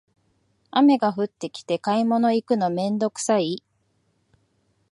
[0.71, 3.63] 雨が降ってきて買い物行くのめんどくさい